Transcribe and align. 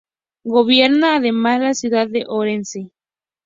Gobierna, 0.45 1.17
además, 1.17 1.59
la 1.61 1.75
ciudad 1.75 2.07
de 2.07 2.23
Orense. 2.27 2.89